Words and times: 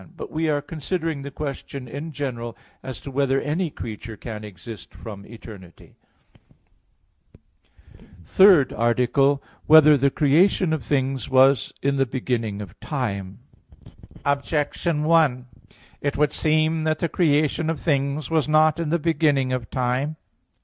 But 0.17 0.31
we 0.31 0.49
are 0.49 0.63
considering 0.63 1.21
the 1.21 1.29
question 1.29 1.87
in 1.87 2.11
general, 2.11 2.57
as 2.81 2.99
to 3.01 3.11
whether 3.11 3.39
any 3.39 3.69
creature 3.69 4.17
can 4.17 4.43
exist 4.43 4.95
from 4.95 5.27
eternity._______________________ 5.27 5.93
THIRD 8.25 8.73
ARTICLE 8.73 9.33
[I, 9.35 9.37
Q. 9.37 9.39
46, 9.39 9.51
Art. 9.51 9.65
3] 9.67 9.67
Whether 9.67 9.97
the 9.97 10.09
Creation 10.09 10.73
of 10.73 10.83
Things 10.83 11.29
Was 11.29 11.71
in 11.83 11.97
the 11.97 12.07
Beginning 12.07 12.63
of 12.63 12.79
Time? 12.79 13.41
Objection 14.25 15.03
1: 15.03 15.45
It 16.01 16.17
would 16.17 16.31
seem 16.31 16.83
that 16.85 16.97
the 16.97 17.07
creation 17.07 17.69
of 17.69 17.79
things 17.79 18.31
was 18.31 18.49
not 18.49 18.79
in 18.79 18.89
the 18.89 18.97
beginning 18.97 19.53
of 19.53 19.69
time. 19.69 20.15